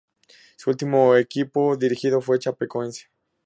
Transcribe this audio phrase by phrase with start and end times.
[0.57, 3.11] Su último equipo dirigido fue Chapecoense.